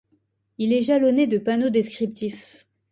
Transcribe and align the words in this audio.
Il 0.57 0.73
est 0.73 0.81
jalonné 0.81 1.27
de 1.27 1.37
panneaux 1.37 1.69
descriptifs. 1.69 2.65